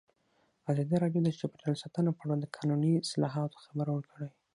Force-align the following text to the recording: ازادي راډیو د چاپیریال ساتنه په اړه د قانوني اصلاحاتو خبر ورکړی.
ازادي 0.71 0.95
راډیو 1.03 1.21
د 1.23 1.29
چاپیریال 1.39 1.75
ساتنه 1.83 2.11
په 2.17 2.21
اړه 2.25 2.35
د 2.41 2.45
قانوني 2.55 2.91
اصلاحاتو 3.05 3.63
خبر 3.65 3.87
ورکړی. 3.91 4.29